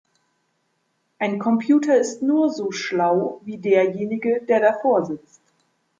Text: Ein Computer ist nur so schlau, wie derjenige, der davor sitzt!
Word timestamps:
Ein 1.19 1.37
Computer 1.37 1.95
ist 1.95 2.23
nur 2.23 2.49
so 2.49 2.71
schlau, 2.71 3.39
wie 3.45 3.59
derjenige, 3.59 4.41
der 4.41 4.59
davor 4.59 5.05
sitzt! 5.05 5.41